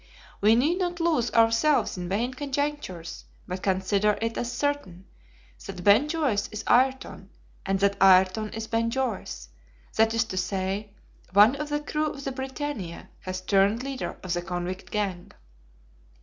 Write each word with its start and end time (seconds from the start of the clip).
We 0.41 0.55
need 0.55 0.79
not 0.79 0.99
lose 0.99 1.29
ourselves 1.33 1.95
in 1.95 2.09
vain 2.09 2.33
conjectures, 2.33 3.25
but 3.47 3.61
consider 3.61 4.17
it 4.19 4.35
as 4.35 4.51
certain 4.51 5.05
that 5.63 5.83
Ben 5.83 6.07
Joyce 6.09 6.47
is 6.51 6.63
Ayrton, 6.67 7.29
and 7.67 7.79
that 7.81 8.01
Ayrton 8.01 8.49
is 8.49 8.65
Ben 8.65 8.89
Joyce; 8.89 9.49
that 9.97 10.15
is 10.15 10.23
to 10.23 10.37
say, 10.37 10.95
one 11.33 11.55
of 11.55 11.69
the 11.69 11.81
crew 11.81 12.13
of 12.13 12.23
the 12.23 12.31
BRITANNIA 12.31 13.09
has 13.19 13.41
turned 13.41 13.83
leader 13.83 14.17
of 14.23 14.33
the 14.33 14.41
convict 14.41 14.89
gang." 14.89 15.33